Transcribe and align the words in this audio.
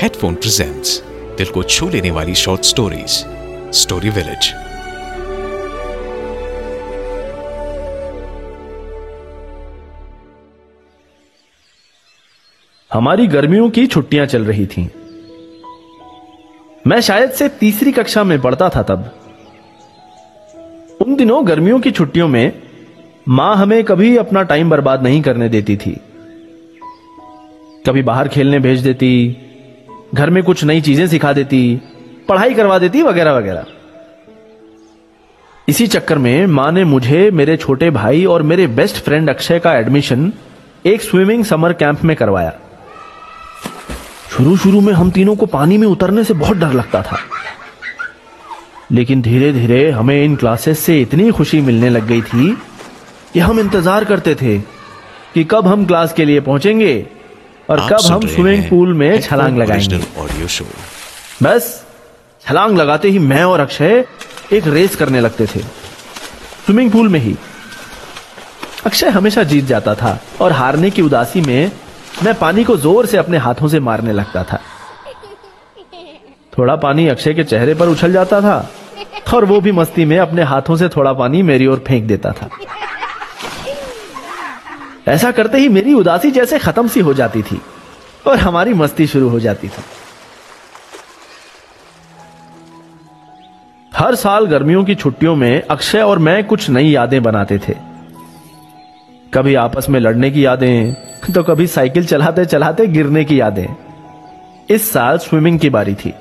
Headphone 0.00 0.34
presents 0.34 1.02
दिल 1.38 1.46
को 1.46 1.62
छू 1.62 1.88
लेने 1.88 2.10
वाली 2.10 2.34
शॉर्ट 2.34 2.62
स्टोरीज 2.62 3.10
स्टोरी 3.72 4.08
विलेज 4.08 4.50
हमारी 12.92 13.26
गर्मियों 13.26 13.70
की 13.70 13.86
छुट्टियाँ 13.86 14.26
चल 14.26 14.44
रही 14.44 14.66
थीं। 14.66 14.86
मैं 16.86 17.00
शायद 17.00 17.30
से 17.30 17.48
तीसरी 17.48 17.92
कक्षा 17.92 18.24
में 18.24 18.40
पढ़ता 18.40 18.68
था 18.68 18.82
तब। 18.82 19.10
उन 21.00 21.16
दिनों 21.16 21.48
गर्मियों 21.48 21.80
की 21.80 21.90
छुट्टियों 21.90 22.28
में 22.28 22.62
माँ 23.28 23.56
हमें 23.56 23.84
कभी 23.84 24.16
अपना 24.16 24.42
टाइम 24.42 24.70
बर्बाद 24.70 25.02
नहीं 25.02 25.22
करने 25.22 25.48
देती 25.48 25.76
थी। 25.76 26.00
कभी 27.86 28.02
बाहर 28.02 28.28
खेलने 28.28 28.58
भेज 28.58 28.80
देती 28.80 29.36
घर 30.14 30.30
में 30.30 30.42
कुछ 30.42 30.64
नई 30.64 30.80
चीज़ें 30.80 31.06
सिखा 31.08 31.32
देती, 31.32 31.80
पढ़ाई 32.28 32.54
करवा 32.54 32.78
देती, 32.78 33.02
वगैरह 33.02 33.32
वगैरह। 33.32 33.66
इसी 35.68 35.86
चक्कर 35.86 36.18
में 36.18 36.46
माँ 36.46 36.70
ने 36.72 36.84
मुझे, 36.84 37.30
मेरे 37.30 37.56
छोटे 37.56 37.90
भाई 37.90 38.24
और 38.24 38.42
मेरे 38.42 38.66
बेस्ट 38.66 38.96
फ्रेंड 38.96 39.30
अक्षय 39.30 39.58
का 39.58 39.74
एडमिशन 39.74 40.32
एक 40.86 41.02
स्विमिंग 41.02 41.44
समर 41.44 41.72
कैंप 41.72 42.04
में 42.04 42.16
करवाया। 42.16 42.52
शुरू 44.30 44.56
शुरू 44.56 44.80
में 44.80 44.92
हम 44.92 45.10
तीनों 45.10 45.36
को 45.36 45.46
पानी 45.46 45.78
में 45.78 45.86
उतरने 45.86 46.24
से 46.24 46.34
बहुत 46.34 46.56
डर 46.56 46.72
लगता 46.72 47.02
था। 47.02 47.18
लेकिन 48.92 49.22
धीरे 49.22 49.52
धीरे 49.52 49.90
हमें 49.90 50.24
इन 50.24 50.36
क्लासेस 50.36 50.78
से 50.78 51.00
इतनी 51.00 51.30
खुशी 51.30 51.60
मिलने 51.60 51.90
लग 51.90 52.06
गई 52.06 52.22
थी 52.22 52.58
कि 53.32 53.40
हम 53.40 53.60
इंतज़ार 53.60 54.04
करते 54.04 54.34
थे 54.34 54.58
कि 55.34 55.44
कब 55.44 55.66
हम 55.66 55.86
क्लास 55.86 56.12
के 56.12 56.24
लिए 56.24 56.40
पहुँचेंगे। 56.40 57.06
और 57.70 57.80
कब 57.88 58.00
हम 58.04 58.26
स्विमिंग 58.26 58.64
पूल 58.70 58.92
में 58.94 59.20
छलांग 59.20 59.58
लगाएँगे। 59.58 60.00
ऑडियो 60.20 60.46
शो 60.48 60.64
बस 61.42 61.66
छलांग 62.46 62.76
लगाते 62.78 63.08
ही 63.08 63.18
मैं 63.18 63.42
और 63.44 63.60
अक्षय 63.60 64.04
एक 64.52 64.66
रेस 64.66 64.96
करने 64.96 65.20
लगते 65.20 65.46
थे। 65.46 65.60
स्विमिंग 65.60 66.90
पूल 66.90 67.08
में 67.08 67.20
ही। 67.20 67.36
अक्षय 68.86 69.08
हमेशा 69.08 69.42
जीत 69.42 69.64
जाता 69.64 69.94
था 69.94 70.18
और 70.40 70.52
हारने 70.52 70.90
की 70.90 71.02
उदासी 71.02 71.40
में 71.40 71.70
मैं 72.24 72.34
पानी 72.34 72.64
को 72.64 72.76
ज़ोर 72.76 73.06
से 73.06 73.16
अपने 73.16 73.38
हाथों 73.38 73.68
से 73.68 73.80
मारने 73.80 74.12
लगता 74.12 74.44
था। 74.44 74.60
थोड़ा 76.58 76.76
पानी 76.76 77.06
अक्षय 77.08 77.34
के 77.34 77.44
चेहरे 77.44 77.74
पर 77.74 77.88
उछल 77.88 78.12
जाता 78.12 78.40
था 78.40 78.70
और 79.34 79.44
वो 79.44 79.60
भी 79.60 79.72
मस्ती 79.72 80.04
में 80.04 80.18
अपने 80.18 80.42
हाथों 80.42 80.76
से 80.76 80.88
थोड़ा 80.88 81.12
पानी 81.12 81.42
मेरी 81.42 81.66
ओर 81.66 81.84
फेंक 81.86 82.04
देता 82.04 82.32
था। 82.32 82.48
ऐसा 85.08 85.30
करते 85.30 85.58
ही 85.58 85.68
मेरी 85.68 85.94
उदासी 85.94 86.30
जैसे 86.30 86.58
खत्म 86.58 86.88
सी 86.88 87.00
हो 87.00 87.14
जाती 87.14 87.42
थी 87.42 87.60
और 88.26 88.36
हमारी 88.36 88.74
मस्ती 88.74 89.06
शुरू 89.06 89.28
हो 89.28 89.40
जाती 89.40 89.68
थी। 89.68 89.82
हर 93.92 94.14
साल 94.14 94.46
गर्मियों 94.46 94.84
की 94.84 94.94
छुट्टियों 94.94 95.34
में 95.36 95.62
अक्षय 95.62 96.00
और 96.00 96.18
मैं 96.18 96.42
कुछ 96.44 96.68
नई 96.70 96.90
यादें 96.90 97.22
बनाते 97.22 97.58
थे। 97.58 97.74
कभी 99.34 99.54
आपस 99.54 99.88
में 99.88 100.00
लड़ने 100.00 100.30
की 100.30 100.44
यादें 100.44 100.94
तो 101.34 101.42
कभी 101.42 101.66
साइकिल 101.66 102.06
चलाते 102.06 102.44
चलाते 102.44 102.86
गिरने 102.86 103.24
की 103.24 103.40
यादें। 103.40 103.66
इस 104.70 104.90
साल 104.90 105.18
स्विमिंग 105.18 105.58
की 105.58 105.70
बारी 105.70 105.94
थी। 105.94 106.14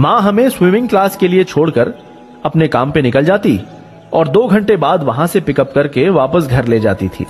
माँ 0.00 0.20
हमें 0.22 0.48
स्विमिंग 0.50 0.88
क्लास 0.88 1.16
के 1.16 1.28
लिए 1.28 1.44
छोड़कर 1.44 1.92
अपने 2.44 2.68
काम 2.68 2.90
पे 2.92 3.02
निकल 3.02 3.24
जाती। 3.24 3.60
और 4.12 4.28
दो 4.28 4.46
घंटे 4.46 4.76
बाद 4.76 5.02
वहाँ 5.02 5.26
से 5.26 5.40
पिकअप 5.40 5.72
करके 5.74 6.08
वापस 6.10 6.46
घर 6.46 6.66
ले 6.66 6.80
जाती 6.80 7.08
थी। 7.08 7.26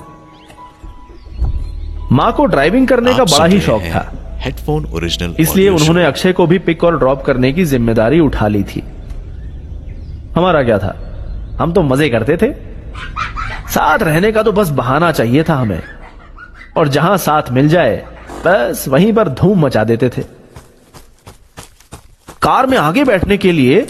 माँ 2.12 2.32
को 2.32 2.44
ड्राइविंग 2.46 2.86
करने 2.88 3.14
का 3.14 3.24
बड़ा 3.24 3.44
ही 3.44 3.60
शौक 3.60 3.82
था। 3.84 4.10
हेडफोन 4.40 4.84
ओरिजिनल 4.86 5.34
इसलिए 5.40 5.68
उन्होंने 5.68 6.04
अक्षय 6.04 6.32
को 6.32 6.46
भी 6.46 6.58
पिक 6.58 6.84
और 6.84 6.98
ड्रॉप 6.98 7.22
करने 7.22 7.52
की 7.52 7.64
ज़िम्मेदारी 7.64 8.20
उठा 8.20 8.48
ली 8.48 8.62
थी। 8.64 8.82
हमारा 10.36 10.62
क्या 10.62 10.78
था? 10.78 10.94
हम 11.60 11.72
तो 11.72 11.82
मज़े 11.82 12.08
करते 12.08 12.36
थे। 12.36 12.52
साथ 13.70 14.02
रहने 14.02 14.32
का 14.32 14.42
तो 14.42 14.52
बस 14.52 14.70
बहाना 14.72 15.10
चाहिए 15.12 15.44
था 15.48 15.54
हमें। 15.54 15.82
और 16.76 16.88
जहाँ 16.88 17.16
साथ 17.18 17.50
मिल 17.52 17.68
जाए 17.68 17.96
बस 18.46 18.84
वहीं 18.88 19.12
पर 19.12 19.28
धूम 19.30 19.64
मचा 19.66 19.84
देते 19.84 20.08
थे। 20.08 20.22
कार 22.42 22.66
में 22.66 22.76
आगे 22.78 23.04
बैठने 23.04 23.36
के 23.38 23.52
लिए 23.52 23.80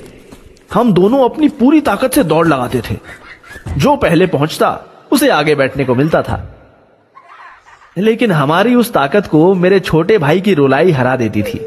हम 0.75 0.93
दोनों 0.93 1.29
अपनी 1.29 1.49
पूरी 1.49 1.81
ताकत 1.81 2.13
से 2.13 2.25
दौड़ 2.25 2.49
लगाते 2.49 2.83
थे। 2.91 2.97
जो 3.77 3.97
पहले 3.97 4.27
पहुँचता, 4.27 4.81
उसे 5.13 5.29
आगे 5.29 5.55
बैठने 5.55 5.85
को 5.85 5.95
मिलता 5.95 6.23
था। 6.23 6.55
लेकिन 7.99 8.33
हमारी 8.33 8.75
उस 8.75 8.93
ताकत 8.93 9.27
को 9.27 9.55
मेरे 9.55 9.81
छोटे 9.81 10.19
भाई 10.19 10.41
की 10.41 10.55
रुलाई 10.55 10.91
हरा 10.91 11.17
देती 11.17 11.43
थी। 11.43 11.59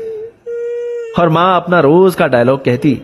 और 1.19 1.29
माँ 1.29 1.55
अपना 1.55 1.79
रोज 1.79 2.15
का 2.15 2.27
डायलॉग 2.27 2.63
कहती, 2.63 3.01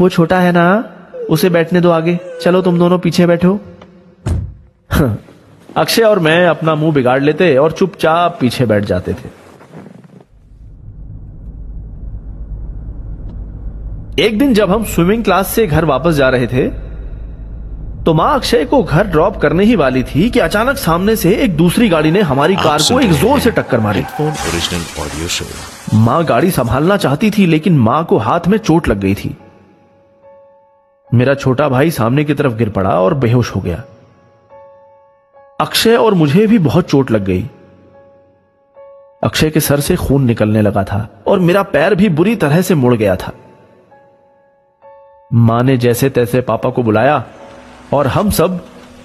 वो 0.00 0.08
छोटा 0.08 0.40
है 0.40 0.52
ना, 0.52 0.92
उसे 1.30 1.50
बैठने 1.50 1.80
दो 1.80 1.90
आगे। 1.90 2.20
चलो 2.42 2.62
तुम 2.62 2.78
दोनों 2.78 2.98
पीछे 2.98 3.26
बैठो। 3.26 3.60
अक्षय 5.76 6.02
और 6.02 6.18
मैं 6.18 6.46
अपना 6.46 6.74
मुँह 6.74 6.94
बिगाड़ 6.94 7.22
लेते 7.22 7.56
और 7.56 7.72
चुपचाप 7.72 8.38
पीछे 8.40 8.66
बैठ 8.66 8.84
जाते 8.84 9.12
थे। 9.12 9.37
एक 14.18 14.38
दिन 14.38 14.54
जब 14.54 14.70
हम 14.70 14.84
स्विमिंग 14.84 15.22
क्लास 15.24 15.48
से 15.48 15.66
घर 15.66 15.84
वापस 15.84 16.14
जा 16.14 16.28
रहे 16.28 16.46
थे 16.46 16.66
तो 18.04 18.14
माँ 18.14 18.34
अक्षय 18.34 18.64
को 18.64 18.82
घर 18.82 19.06
ड्रॉप 19.06 19.36
करने 19.36 19.64
ही 19.64 19.76
वाली 19.76 20.02
थी 20.04 20.28
कि 20.30 20.40
अचानक 20.40 20.76
सामने 20.76 21.14
से 21.16 21.34
एक 21.34 21.56
दूसरी 21.56 21.88
गाड़ी 21.88 22.10
ने 22.10 22.20
हमारी 22.20 22.56
कार 22.56 22.82
को 22.82 22.98
एक 23.00 23.12
ज़ोर 23.12 23.40
से 23.40 23.50
टक्कर 23.50 23.80
मारी। 23.80 24.00
ओरिजिनल 24.00 24.82
ऑडियो 25.02 25.28
शो 25.28 25.44
माँ 25.98 26.24
गाड़ी 26.24 26.50
संभालना 26.50 26.96
चाहती 26.96 27.30
थी 27.30 27.46
लेकिन 27.46 27.78
माँ 27.78 28.04
को 28.04 28.18
हाथ 28.18 28.48
में 28.48 28.58
चोट 28.58 28.88
लग 28.88 29.00
गई 29.00 29.14
थी। 29.14 29.34
मेरा 31.08 31.34
छोटा 31.34 31.68
भाई 31.68 31.90
सामने 31.90 32.24
की 32.24 32.34
तरफ़ 32.34 32.54
गिर 32.54 32.70
पड़ा 32.70 33.00
और 33.00 33.14
बेहोश 33.16 33.54
हो 33.56 33.60
गया। 33.60 33.82
अक्षय 35.60 35.96
और 35.96 36.14
मुझे 36.14 36.46
भी 36.46 36.58
बहुत 36.60 36.90
चोट 36.90 37.10
लग 37.10 37.24
गई। 37.24 37.42
अक्षय 39.22 39.50
के 39.50 39.60
सर 39.60 39.80
से 39.80 39.96
खून 39.96 40.24
निकलने 40.24 40.62
लगा 40.62 40.84
था 40.84 41.08
और 41.26 41.38
मेरा 41.40 41.62
पैर 41.68 41.94
भी 41.94 42.08
बुरी 42.10 42.36
तरह 42.36 42.62
से 42.62 42.74
मुड़ 42.74 42.94
गया 42.94 43.16
था। 43.16 43.32
माँ 45.30 45.62
ने 45.62 45.76
जैसे 45.76 46.08
तैसे 46.10 46.40
पापा 46.40 46.70
को 46.70 46.82
बुलाया 46.82 47.24
और 47.94 48.06
हम 48.06 48.30
सब 48.30 48.58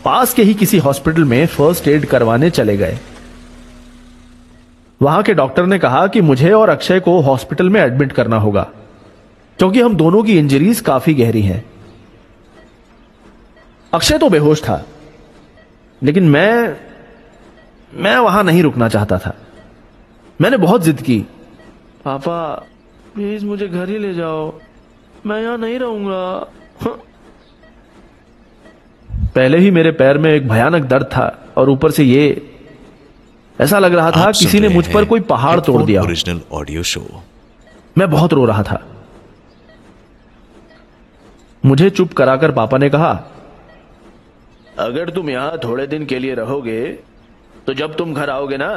पास 0.06 0.34
के 0.34 0.44
ही 0.44 0.54
किसी 0.54 0.78
हॉस्पिटल 0.78 1.24
में 1.24 1.46
फ़र्स्ट 1.48 1.88
एड 1.88 2.06
करवाने 2.06 2.50
चले 2.50 2.78
गए। 2.78 2.98
वहाँ 5.02 5.24
के 5.24 5.34
डॉक्टर 5.34 5.66
ने 5.66 5.80
कहा 5.80 6.06
कि 6.08 6.22
मुझे 6.22 6.52
और 6.52 6.70
अक्षय 6.70 7.00
को 7.00 7.20
हॉस्पिटल 7.22 7.70
में 7.70 7.80
एडमिट 7.82 8.12
करना 8.12 8.38
होगा, 8.38 8.64
क्योंकि 9.60 9.82
हम 9.82 9.96
दोनों 9.96 10.24
की 10.24 10.38
इंजरीज 10.40 10.80
काफ़ी 10.82 11.14
गहरी 11.14 11.42
हैं। 11.42 11.64
अक्षय 13.94 14.18
तो 14.18 14.30
बेहोश 14.30 14.62
था, 14.62 14.84
लेकिन 16.02 16.30
मैं 16.30 16.76
मैं 17.94 18.18
वहाँ 18.18 18.44
नहीं 18.44 18.64
रुकना 18.64 18.90
चाहता 18.90 19.18
था। 19.18 19.36
मैंने 20.40 20.58
बहुत 20.58 20.84
जिद 20.84 21.02
की, 21.02 21.20
पापा 22.06 22.54
प्लीज़ 23.16 23.46
मुझे 23.46 23.68
घर 23.68 23.90
ही 23.90 23.98
ले 23.98 24.14
जाओ। 24.14 24.52
मैं 25.26 25.42
यहाँ 25.42 25.58
नहीं 25.58 25.78
रहूँगा। 25.80 26.48
पहले 29.36 29.58
ही 29.58 29.70
मेरे 29.72 29.92
पैर 29.92 30.18
में 30.18 30.30
एक 30.32 30.48
भयानक 30.50 30.84
दर्द 30.86 31.06
था 31.08 31.28
और 31.58 31.70
ऊपर 31.70 31.92
से 31.92 32.04
ये 32.04 32.26
ऐसा 33.60 33.80
लग 33.80 33.94
रहा 33.96 34.12
था 34.12 34.32
किसी 34.32 34.60
ने 34.60 34.70
मुझ 34.70 34.86
पर 34.94 35.06
कोई 35.06 35.20
पहाड़ 35.30 35.60
तोड़ 35.60 35.82
दिया। 35.84 36.02
ओरिजिनल 36.02 36.42
ऑडियो 36.52 36.84
शो 36.84 37.02
मैं 37.98 38.10
बहुत 38.12 38.34
रो 38.34 38.46
रहा 38.46 38.64
था। 38.64 38.82
मुझे 41.64 41.90
चुप 41.90 42.14
कराकर 42.14 42.52
पापा 42.52 42.78
ने 42.78 42.90
कहा 42.90 43.12
अगर 44.80 45.10
तुम 45.10 45.30
यहाँ 45.30 45.58
थोड़े 45.64 45.88
दिन 45.88 46.06
के 46.06 46.20
लिए 46.20 46.34
रहोगे 46.36 46.82
तो 47.68 47.74
जब 47.74 47.96
तुम 47.96 48.14
घर 48.14 48.30
आओगे 48.30 48.58
ना 48.58 48.74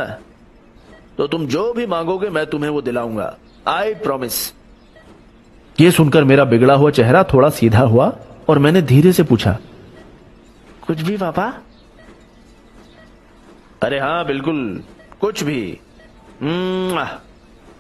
तो 1.18 1.26
तुम 1.26 1.46
जो 1.46 1.72
भी 1.72 1.86
मांगोगे 1.86 2.28
मैं 2.30 2.46
तुम्हें 2.46 2.70
वो 2.70 2.82
दिलाऊँगा। 2.82 3.36
आई 3.68 3.94
प्रॉमिस 3.96 4.52
ये 5.78 5.90
सुनकर 5.90 6.24
मेरा 6.24 6.44
बिगड़ा 6.44 6.74
हुआ 6.74 6.90
चेहरा 6.90 7.22
थोड़ा 7.24 7.48
सीधा 7.50 7.80
हुआ 7.80 8.12
और 8.48 8.58
मैंने 8.58 8.82
धीरे 8.82 9.12
से 9.12 9.22
पूछा, 9.22 9.56
कुछ 10.86 11.00
भी, 11.00 11.16
पापा? 11.16 11.52
अरे 13.82 13.98
हाँ 14.00 14.24
बिल्कुल, 14.26 14.82
कुछ 15.20 15.42
भी। 15.44 15.78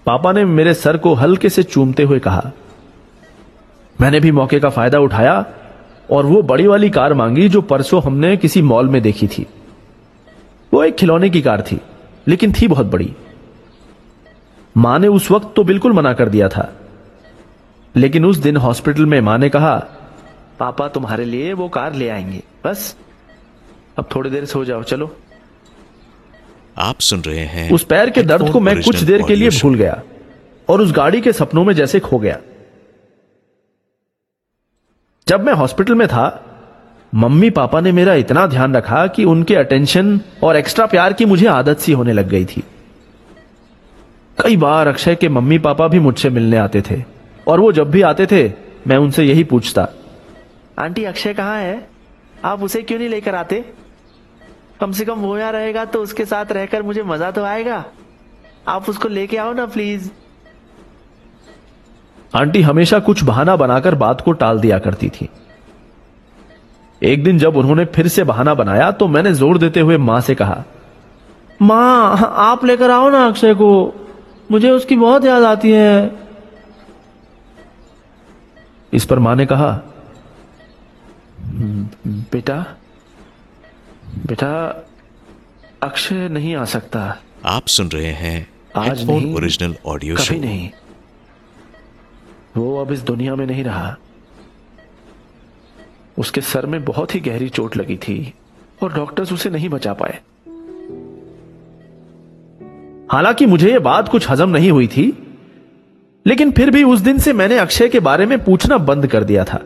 पापा 0.06 0.32
ने 0.32 0.44
मेरे 0.44 0.74
सर 0.74 0.96
को 0.96 1.14
हल्के 1.14 1.48
से 1.48 1.62
चूमते 1.62 2.02
हुए 2.02 2.18
कहा। 2.18 2.50
मैंने 3.98 4.20
भी 4.20 4.30
मौके 4.32 4.60
का 4.60 4.68
फ़ायदा 4.70 4.98
उठाया 4.98 5.44
और 6.10 6.26
वो 6.26 6.42
बड़ी 6.44 6.66
वाली 6.66 6.90
कार 6.90 7.14
मांगी 7.14 7.48
जो 7.48 7.62
परसों 7.64 8.02
हमने 8.02 8.36
किसी 8.36 8.62
मॉल 8.62 8.88
में 8.88 9.00
देखी 9.02 9.26
थी। 9.28 9.46
वो 10.72 10.82
एक 10.84 10.96
खिलौने 10.96 11.30
की 11.30 11.42
कार 11.42 11.62
थी, 11.62 11.80
लेकिन 12.28 12.52
थी 12.52 12.68
बहुत 12.68 12.86
बड़ी। 12.86 13.12
माँ 14.74 14.98
ने 14.98 15.08
उस 15.08 15.30
वक्त 15.30 15.52
तो 15.56 15.64
बिल्कुल 15.64 15.92
मना 15.92 16.12
कर 16.12 16.28
दिया 16.28 16.48
था। 16.48 16.72
लेकिन 17.96 18.24
उस 18.24 18.36
दिन 18.36 18.56
हॉस्पिटल 18.56 19.06
में 19.06 19.20
माँ 19.20 19.38
ने 19.38 19.48
कहा 19.48 19.76
पापा 20.58 20.88
तुम्हारे 20.88 21.24
लिए 21.24 21.52
वो 21.52 21.68
कार 21.68 21.94
ले 21.94 22.08
आएँगे 22.08 22.42
बस। 22.64 22.96
अब 23.98 24.08
थोड़ी 24.14 24.30
देर 24.30 24.44
सो 24.44 24.64
जाओ 24.64 24.82
चलो। 24.82 25.16
आप 26.78 27.00
सुन 27.00 27.20
रहे 27.20 27.44
हैं 27.44 27.70
उस 27.72 27.84
पैर 27.84 28.10
के 28.10 28.22
दर्द 28.22 28.50
को 28.52 28.60
मैं 28.60 28.82
कुछ 28.82 28.96
देर 28.96 29.22
के 29.22 29.34
लिए 29.34 29.50
भूल 29.50 29.74
गया 29.74 30.02
और 30.68 30.80
उस 30.80 30.92
गाड़ी 30.92 31.20
के 31.20 31.32
सपनों 31.32 31.64
में 31.64 31.74
जैसे 31.74 32.00
खो 32.00 32.18
गया। 32.18 32.38
जब 35.26 35.44
मैं 35.44 35.52
हॉस्पिटल 35.52 35.94
में 35.94 36.08
था 36.08 36.42
मम्मी 37.14 37.50
पापा 37.50 37.80
ने 37.80 37.92
मेरा 37.92 38.14
इतना 38.14 38.46
ध्यान 38.46 38.76
रखा 38.76 39.06
कि 39.06 39.24
उनके 39.24 39.54
अटेंशन 39.54 40.20
और 40.42 40.56
एक्स्ट्रा 40.56 40.86
प्यार 40.86 41.12
की 41.12 41.24
मुझे 41.24 41.46
आदत 41.46 41.78
सी 41.78 41.92
होने 41.92 42.12
लग 42.12 42.28
गई 42.28 42.44
थी। 42.44 42.64
कई 44.42 44.56
बार 44.56 44.86
अक्षय 44.86 45.14
के 45.14 45.28
मम्मी 45.28 45.58
पापा 45.58 45.88
भी 45.88 45.98
मुझसे 45.98 46.30
मिलने 46.30 46.56
आते 46.56 46.82
थे। 46.82 47.15
और 47.46 47.60
वो 47.60 47.70
जब 47.72 47.90
भी 47.90 48.02
आते 48.02 48.26
थे 48.26 48.42
मैं 48.86 48.96
उनसे 48.96 49.24
यही 49.24 49.44
पूछता। 49.44 49.88
आंटी 50.78 51.04
अक्षय 51.04 51.34
कहाँ 51.34 51.58
है? 51.58 51.86
आप 52.44 52.62
उसे 52.62 52.82
क्यों 52.82 52.98
नहीं 52.98 53.08
लेकर 53.08 53.34
आते? 53.34 53.64
कम 54.80 54.92
से 54.92 55.04
कम 55.04 55.20
वो 55.20 55.36
यहाँ 55.38 55.52
रहेगा 55.52 55.84
तो 55.84 56.02
उसके 56.02 56.24
साथ 56.24 56.52
रहकर 56.52 56.82
मुझे 56.82 57.02
मज़ा 57.04 57.30
तो 57.30 57.44
आएगा। 57.44 57.84
आप 58.68 58.88
उसको 58.88 59.08
लेके 59.08 59.36
आओ 59.36 59.52
ना 59.52 59.66
प्लीज़ 59.66 60.10
आंटी 62.32 62.60
हमेशा 62.62 62.98
कुछ 62.98 63.22
बहाना 63.24 63.56
बनाकर 63.56 63.94
बात 63.94 64.20
को 64.20 64.32
टाल 64.34 64.58
दिया 64.60 64.78
करती 64.78 65.08
थी। 65.10 65.28
एक 67.02 67.22
दिन 67.24 67.38
जब 67.38 67.56
उन्होंने 67.56 67.84
फिर 67.94 68.08
से 68.08 68.24
बहाना 68.24 68.54
बनाया 68.54 68.90
तो 68.92 69.08
मैंने 69.08 69.32
ज़ोर 69.34 69.58
देते 69.58 69.80
हुए 69.80 69.96
माँ 69.98 70.20
से 70.20 70.34
कहा 70.34 70.62
माँ 71.62 72.16
आप 72.40 72.64
लेकर 72.64 72.90
आओ 72.90 73.08
ना 73.10 73.26
अक्षय 73.26 73.54
को। 73.54 73.68
मुझे 74.50 74.70
उसकी 74.70 74.96
बहुत 74.96 75.24
याद 75.24 75.42
आती 75.44 75.70
है। 75.70 76.25
इस 78.92 79.04
पर 79.04 79.18
माँ 79.18 79.34
ने 79.36 79.46
कहा 79.46 79.70
बेटा 82.32 82.58
बेटा 84.26 84.52
अक्षय 85.82 86.28
नहीं 86.28 86.54
आ 86.56 86.64
सकता। 86.64 87.00
आप 87.44 87.66
सुन 87.66 87.88
रहे 87.88 88.12
हैं 88.12 88.48
आज 88.76 89.06
नहीं, 89.10 89.34
ओरिजिनल 89.34 89.76
ऑडियो 89.86 90.16
कभी 90.16 90.38
नहीं। 90.38 90.70
वो 92.56 92.80
अब 92.80 92.92
इस 92.92 93.00
दुनिया 93.00 93.34
में 93.34 93.46
नहीं 93.46 93.64
रहा। 93.64 93.96
उसके 96.18 96.40
सर 96.40 96.66
में 96.66 96.84
बहुत 96.84 97.14
ही 97.14 97.20
गहरी 97.20 97.48
चोट 97.48 97.76
लगी 97.76 97.96
थी 97.96 98.34
और 98.82 98.92
डॉक्टर्स 98.92 99.32
उसे 99.32 99.50
नहीं 99.50 99.68
बचा 99.68 99.92
पाए। 99.92 100.18
हालाँकि 103.12 103.46
मुझे 103.46 103.70
यह 103.70 103.78
बात 103.78 104.08
कुछ 104.08 104.30
हजम 104.30 104.50
नहीं 104.50 104.70
हुई 104.70 104.86
थी। 104.86 105.25
लेकिन 106.26 106.50
फिर 106.50 106.70
भी 106.70 106.84
उस 106.84 107.00
दिन 107.00 107.18
से 107.18 107.32
मैंने 107.32 107.58
अक्षय 107.58 107.88
के 107.88 108.00
बारे 108.00 108.26
में 108.26 108.44
पूछना 108.44 108.78
बंद 108.78 109.06
कर 109.06 109.24
दिया 109.24 109.44
था। 109.44 109.60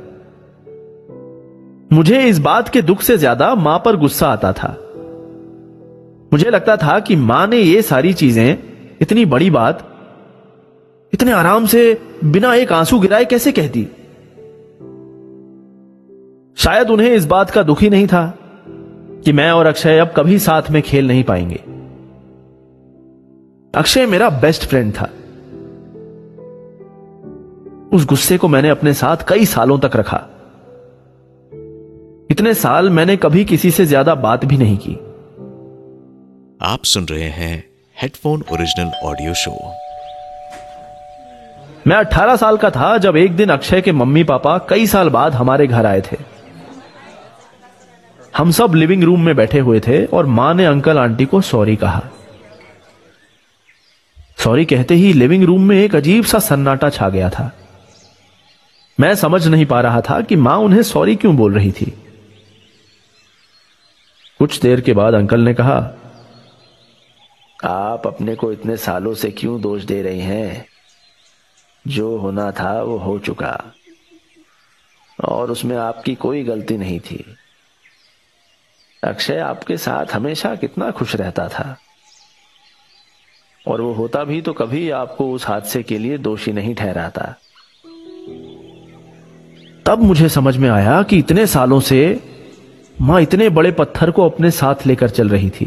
मुझे 1.92 2.22
इस 2.22 2.38
बात 2.38 2.68
के 2.68 2.82
दुख 2.82 3.00
से 3.00 3.18
ज़्यादा 3.18 3.54
माँ 3.54 3.82
पर 3.84 3.96
गुस्सा 3.96 4.28
आता 4.28 4.52
था। 4.52 4.78
मुझे 6.32 6.50
लगता 6.50 6.76
था 6.76 7.00
कि 7.00 7.16
माँ 7.16 7.46
ने 7.46 7.56
ये 7.56 7.82
सारी 7.82 8.12
चीज़ें, 8.12 8.58
इतनी 9.00 9.24
बड़ी 9.24 9.50
बात, 9.50 9.86
इतने 11.14 11.32
आराम 11.32 11.66
से 11.66 12.00
बिना 12.24 12.54
एक 12.54 12.72
आँसू 12.72 13.00
गिराए 13.00 13.24
कैसे 13.24 13.52
कह 13.52 13.68
दी? 13.68 13.88
शायद 16.56 16.90
उन्हें 16.90 17.10
इस 17.10 17.26
बात 17.26 17.50
का 17.50 17.62
दुख 17.62 17.82
नहीं 17.82 18.06
था 18.06 18.38
कि 19.24 19.32
मैं 19.32 19.50
और 19.50 19.66
अक्षय 19.66 19.98
अब 19.98 20.12
कभी 20.16 20.38
साथ 20.38 20.62
में 20.70 20.82
खेल 20.82 21.08
नहीं 21.08 21.24
पाएँगे। 21.24 21.60
अक्षय 23.74 24.06
मेरा 24.06 24.30
बेस्ट 24.30 24.64
फ्रेंड 24.64 24.92
था। 24.92 25.10
उस 27.92 28.06
गुस्से 28.06 28.36
को 28.38 28.48
मैंने 28.48 28.68
अपने 28.68 28.92
साथ 28.94 29.16
कई 29.28 29.46
सालों 29.46 29.78
तक 29.78 29.96
रखा। 29.96 30.16
इतने 32.30 32.54
साल 32.54 32.90
मैंने 32.90 33.16
कभी 33.16 33.44
किसी 33.44 33.70
से 33.70 33.86
ज़्यादा 33.86 34.14
बात 34.14 34.44
भी 34.44 34.56
नहीं 34.56 34.76
की। 34.76 34.92
आप 36.62 36.84
सुन 36.84 37.04
रहे 37.04 37.28
हैं 37.28 37.64
हेडफोन 37.96 38.44
ओरिजिनल 38.52 38.92
ऑडियो 39.04 39.34
शो 39.34 39.52
मैं 41.86 41.96
18 41.96 42.36
साल 42.36 42.56
का 42.56 42.70
था 42.70 42.96
जब 42.98 43.16
एक 43.16 43.36
दिन 43.36 43.48
अक्षय 43.48 43.80
के 43.80 43.92
मम्मी 43.92 44.24
पापा 44.24 44.56
कई 44.68 44.86
साल 44.86 45.08
बाद 45.08 45.34
हमारे 45.34 45.66
घर 45.66 45.86
आए 45.86 46.00
थे। 46.00 46.16
हम 48.36 48.50
सब 48.50 48.74
लिविंग 48.74 49.04
रूम 49.04 49.20
में 49.20 49.36
बैठे 49.36 49.58
हुए 49.58 49.80
थे 49.80 50.04
और 50.06 50.26
माँ 50.26 50.52
ने 50.54 50.64
अंकल 50.64 50.98
आंटी 50.98 51.24
को 51.24 51.40
सॉरी 51.40 51.76
कहा। 51.76 52.02
सॉरी 54.38 54.64
कहते 54.64 54.94
ही 54.94 55.12
लिविंग 55.12 55.44
रूम 55.44 55.62
में 55.62 55.76
एक 55.76 55.96
अजीब 55.96 56.24
सा 56.24 56.38
सन्नाटा 56.38 56.90
छा 56.90 57.08
गया 57.08 57.30
था। 57.30 57.50
मैं 59.00 59.14
समझ 59.14 59.48
नहीं 59.48 59.66
पा 59.66 59.80
रहा 59.80 60.00
था 60.00 60.20
कि 60.20 60.36
माँ 60.36 60.56
उन्हें 60.56 60.82
सॉरी 60.82 61.16
क्यों 61.16 61.36
बोल 61.36 61.54
रही 61.54 61.72
थी। 61.72 61.90
कुछ 64.38 64.60
देर 64.60 64.80
के 64.80 64.92
बाद 64.92 65.14
अंकल 65.14 65.40
ने 65.40 65.54
कहा, 65.54 65.90
आप 67.64 68.06
अपने 68.06 68.34
को 68.34 68.52
इतने 68.52 68.76
सालों 68.76 69.14
से 69.14 69.30
क्यों 69.30 69.60
दोष 69.60 69.82
दे 69.82 70.02
रही 70.02 70.20
हैं? 70.20 70.66
जो 71.88 72.18
होना 72.18 72.50
था 72.50 72.82
वो 72.82 72.98
हो 72.98 73.18
चुका। 73.18 73.64
और 75.24 75.50
उसमें 75.50 75.76
आपकी 75.76 76.14
कोई 76.14 76.44
गलती 76.44 76.78
नहीं 76.78 77.00
थी। 77.00 77.24
अक्षय 79.04 79.38
आपके 79.38 79.76
साथ 79.76 80.12
हमेशा 80.12 80.54
कितना 80.54 80.90
खुश 80.90 81.16
रहता 81.16 81.48
था। 81.48 81.78
और 83.66 83.80
वो 83.80 83.92
होता 83.92 84.24
भी 84.24 84.42
तो 84.42 84.52
कभी 84.52 84.90
आपको 84.90 85.32
उस 85.32 85.46
हादसे 85.46 85.82
के 85.82 85.98
लिए 85.98 86.18
दोषी 86.18 86.52
नहीं 86.52 86.74
ठहराता। 86.74 87.34
तब 89.90 90.02
मुझे 90.02 90.28
समझ 90.28 90.56
में 90.56 90.68
आया 90.70 91.02
कि 91.02 91.16
इतने 91.18 91.46
सालों 91.46 91.78
से 91.80 91.98
माँ 93.00 93.20
इतने 93.22 93.48
बड़े 93.48 93.70
पत्थर 93.72 94.10
को 94.10 94.24
अपने 94.24 94.50
साथ 94.50 94.86
लेकर 94.86 95.10
चल 95.10 95.28
रही 95.28 95.50
थी। 95.50 95.66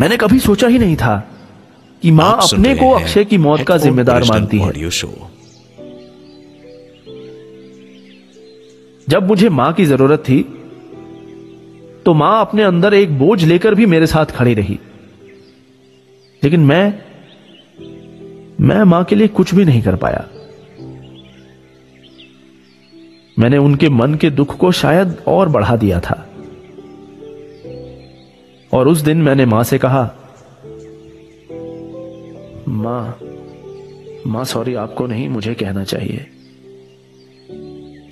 मैंने 0.00 0.16
कभी 0.16 0.38
सोचा 0.38 0.68
ही 0.68 0.78
नहीं 0.78 0.96
था 0.96 1.16
कि 2.02 2.10
माँ 2.10 2.30
अपने 2.42 2.74
को 2.74 2.90
अक्षय 2.90 3.24
की 3.24 3.38
मौत 3.38 3.62
का 3.62 3.76
जिम्मेदार 3.76 4.24
मानती 4.24 4.58
है। 4.58 4.90
जब 9.08 9.26
मुझे 9.28 9.48
माँ 9.48 9.72
की 9.72 9.84
ज़रूरत 9.84 10.24
थी 10.28 10.40
तो 12.06 12.14
माँ 12.14 12.40
अपने 12.40 12.62
अंदर 12.62 12.94
एक 12.94 13.18
बोझ 13.18 13.44
लेकर 13.44 13.74
भी 13.74 13.86
मेरे 13.86 14.06
साथ 14.06 14.26
खड़ी 14.26 14.54
रही। 14.54 14.78
लेकिन 16.42 16.60
मैं 16.60 16.94
मैं 18.60 18.82
माँ 18.84 19.04
के 19.04 19.16
लिए 19.16 19.28
कुछ 19.28 19.54
भी 19.54 19.64
नहीं 19.64 19.82
कर 19.82 19.96
पाया। 19.96 20.26
मैंने 23.38 23.58
उनके 23.58 23.88
मन 23.88 24.14
के 24.14 24.30
दुख 24.30 24.56
को 24.56 24.72
शायद 24.72 25.16
और 25.26 25.48
बढ़ा 25.48 25.76
दिया 25.76 26.00
था। 26.00 26.28
और 28.72 28.88
उस 28.88 28.98
दिन 28.98 29.22
मैंने 29.22 29.46
माँ 29.46 29.62
से 29.62 29.78
कहा, 29.78 30.14
माँ 32.68 33.18
माँ, 34.26 34.44
सॉरी, 34.44 34.74
आपको 34.74 35.06
नहीं, 35.06 35.28
मुझे 35.28 35.54
कहना 35.54 35.84
चाहिए। 35.84 36.26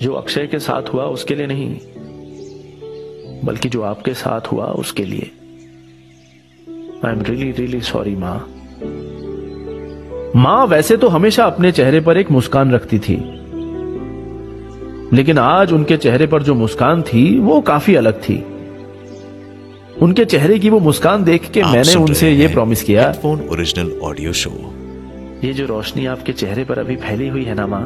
जो 0.01 0.13
अक्षय 0.13 0.47
के 0.47 0.59
साथ 0.59 0.93
हुआ, 0.93 1.03
उसके 1.03 1.35
लिए 1.35 1.47
नहीं, 1.47 1.79
बल्कि 3.43 3.69
जो 3.69 3.81
आपके 3.81 4.13
साथ 4.13 4.41
हुआ, 4.41 4.65
उसके 4.65 5.05
लिए। 5.05 5.31
I 7.05 7.13
am 7.13 7.21
really 7.21 7.51
really 7.51 7.81
sorry 7.81 8.15
माँ। 8.15 8.49
माँ, 10.35 10.65
वैसे 10.65 10.97
तो 10.97 11.07
हमेशा 11.07 11.45
अपने 11.45 11.71
चेहरे 11.71 12.01
पर 12.01 12.17
एक 12.17 12.31
मुस्कान 12.31 12.71
रखती 12.71 12.99
थी। 12.99 13.36
लेकिन 15.13 15.37
आज 15.37 15.71
उनके 15.73 15.97
चेहरे 15.97 16.27
पर 16.27 16.43
जो 16.43 16.53
मुस्कान 16.55 17.01
थी 17.01 17.39
वो 17.39 17.59
काफ़ी 17.61 17.95
अलग 17.95 18.21
थी। 18.21 18.35
उनके 20.01 20.25
चेहरे 20.25 20.57
की 20.59 20.69
वो 20.69 20.79
मुस्कान 20.79 21.23
देख 21.23 21.49
के 21.51 21.63
मैंने 21.63 21.93
उनसे 21.95 22.31
ये 22.31 22.47
प्रॉमिस 22.47 22.83
किया। 22.83 23.11
फ़ोन 23.11 23.47
ओरिजिनल 23.51 23.91
ऑडियो 24.03 24.33
शो 24.33 24.49
ये 25.43 25.53
जो 25.53 25.65
रोशनी 25.65 26.05
आपके 26.05 26.33
चेहरे 26.33 26.63
पर 26.63 26.79
अभी 26.79 26.95
फैली 26.95 27.27
हुई 27.27 27.43
है 27.43 27.55
ना 27.55 27.67
माँ 27.67 27.83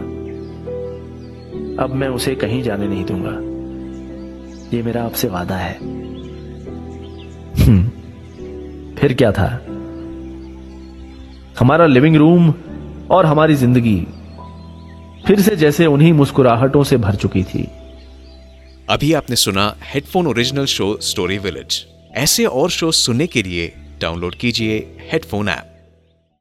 अब 1.79 1.93
मैं 1.95 2.07
उसे 2.09 2.35
कहीं 2.35 2.61
जाने 2.63 2.87
नहीं 2.87 3.05
दूँगा। 3.05 3.31
ये 4.75 4.81
मेरा 4.83 5.03
आपसे 5.03 5.27
वादा 5.27 5.55
है। 5.55 5.73
हम्म, 7.59 7.83
फिर 8.95 9.13
क्या 9.13 9.31
था? 9.31 9.47
हमारा 11.59 11.85
लिविंग 11.85 12.15
रूम 12.15 12.53
और 13.11 13.25
हमारी 13.25 13.55
ज़िंदगी 13.55 13.95
फिर 15.31 15.41
से 15.41 15.55
जैसे 15.55 15.85
उन्हीं 15.85 16.13
मुस्कुराहटों 16.13 16.83
से 16.83 16.97
भर 16.97 17.15
चुकी 17.15 17.43
थी। 17.43 17.67
अभी 18.89 19.13
आपने 19.13 19.35
सुना 19.35 19.77
headphone 19.83 20.27
original 20.27 20.65
show 20.65 20.97
story 21.01 21.37
village. 21.37 21.85
ऐसे 22.15 22.45
और 22.45 22.69
शो 22.69 22.91
सुनने 22.91 23.27
के 23.27 23.43
लिए 23.43 23.73
डाउनलोड 24.01 24.35
कीजिए 24.35 24.97
हेडफोन 25.11 25.49
ऐप। 25.49 25.70